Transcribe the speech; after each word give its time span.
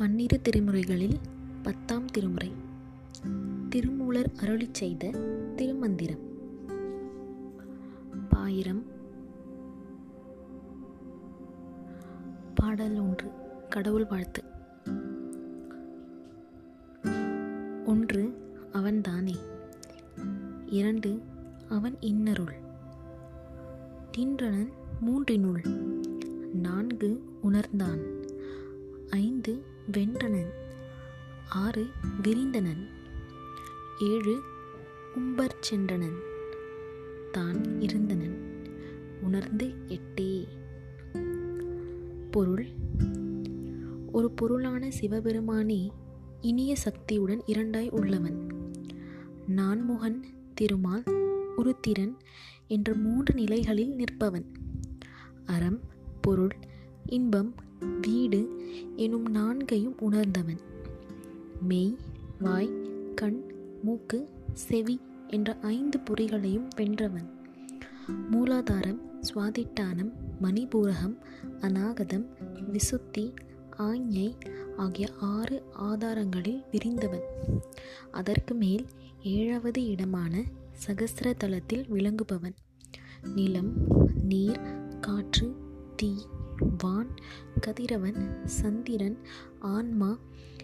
பன்னிரு 0.00 0.40
திருமுறைகளில் 0.42 1.18
பத்தாம் 1.62 2.04
திருமுறை. 2.04 2.52
திருமூலர் 3.68 4.32
அருளி 4.40 4.68
செய்த 4.72 5.10
திருமந்திரம். 5.56 6.18
பாயிரம். 8.28 8.82
பாடல் 12.54 12.98
ஒன்று. 12.98 13.30
கடவுள் 13.68 14.06
வாழ்த்து. 14.06 14.42
ஒன்று 17.86 18.34
அவன்தானே 18.72 19.34
இரண்டு 20.66 21.22
அவன் 21.68 21.96
இன்னருள். 22.00 22.54
தின்றனன் 24.18 24.72
மூன்றினுள். 25.06 25.66
நான்கு 26.52 27.24
உணர்ந்தான். 27.42 28.18
ஐந்து 29.10 29.78
வென்றனன். 29.96 30.50
ஆறு 31.48 31.86
விரிந்தனன். 32.22 32.88
ஏழு 34.00 34.40
உம்பர் 35.14 35.56
சென்றனன். 35.70 36.18
தான் 37.32 37.56
இருந்தனன். 37.56 38.36
உணர்ந்து 39.20 39.74
எட்டே. 39.86 40.46
பொருள். 42.30 42.66
ஒரு 44.12 44.30
பொருளான 44.30 44.90
சிவபெருமானே 44.90 45.90
இனிய 46.40 46.76
சக்தியுடன் 46.76 47.42
இரண்டாய் 47.46 47.90
உள்ளவன். 47.90 48.46
நான்முகன் 49.46 50.24
திருமால் 50.54 51.02
உருத்திரன் 51.56 52.16
என்ற 52.68 52.94
மூன்று 52.94 53.34
நிலைகளில் 53.34 53.96
நிற்பவன். 53.96 54.44
அறம் 55.46 55.80
பொருள் 56.20 56.56
இன்பம் 57.06 57.54
வீடு 58.00 58.68
எனும் 58.96 59.26
நான்கையும் 59.30 59.98
உணர்ந்தவன். 60.00 60.60
மெய் 61.60 61.96
வாய் 62.40 62.70
கண் 63.14 63.42
மூக்கு 63.82 64.28
செவி 64.52 65.00
என்ற 65.28 65.58
ஐந்து 65.62 65.98
பொறிகளையும் 65.98 66.68
வென்றவன். 66.76 67.30
மூலாதாரம் 68.32 68.98
சுவாதிட்டானம் 69.34 70.12
மணிபூரகம் 70.42 71.16
அநாகதம் 71.60 72.26
விசுத்தி 72.72 73.34
ஆஞ்ஞை 73.78 74.34
ஆகிய 74.76 75.08
ஆறு 75.20 75.62
ஆதாரங்களில் 75.72 76.62
விரிந்தவன். 76.72 77.22
அதற்கு 78.10 78.54
மேல் 78.54 78.86
ஏழாவது 79.22 79.84
இடமான 79.84 80.44
சகசிர 80.86 81.34
தளத்தில் 81.36 81.86
விளங்குபவன். 81.90 82.54
நிலம் 83.34 83.72
நீர் 84.22 84.60
காற்று 85.00 85.54
தீ 85.96 86.12
வான் 86.78 87.08
கதிரவன் 87.60 88.44
சந்திரன் 88.44 89.18
ஆன்மா 89.58 90.18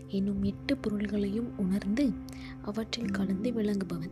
என்னும் 0.07 0.43
எட்டு 0.43 0.77
பொருள்களையும் 0.77 1.59
உணர்ந்து 1.59 2.13
அவற்றில் 2.63 3.11
கலந்து 3.11 3.51
விளங்குபவன். 3.51 4.11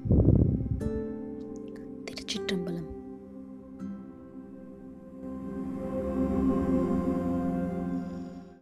திருச்சிற்றம்பலம். 2.04 2.93